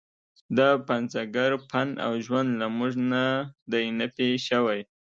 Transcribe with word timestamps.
د 0.57 0.59
پنځګر 0.87 1.51
فن 1.69 1.87
او 2.05 2.11
ژوند 2.25 2.49
له 2.61 2.67
موږ 2.77 2.93
نه 3.11 3.23
دی 3.71 3.85
نفي 3.99 4.29
شوی. 4.47 4.79